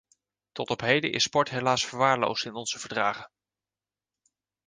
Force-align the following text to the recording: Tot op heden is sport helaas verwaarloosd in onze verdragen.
Tot 0.51 0.69
op 0.69 0.79
heden 0.81 1.11
is 1.11 1.23
sport 1.23 1.49
helaas 1.49 1.85
verwaarloosd 1.85 2.45
in 2.45 2.53
onze 2.53 2.79
verdragen. 2.79 3.29